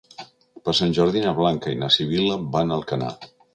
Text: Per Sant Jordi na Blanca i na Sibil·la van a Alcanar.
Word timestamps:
Per 0.67 0.73
Sant 0.77 0.95
Jordi 0.99 1.21
na 1.27 1.35
Blanca 1.41 1.75
i 1.75 1.79
na 1.83 1.91
Sibil·la 1.99 2.41
van 2.59 2.73
a 2.75 2.81
Alcanar. 2.83 3.15